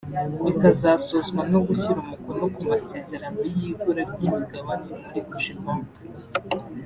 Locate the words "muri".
5.03-5.21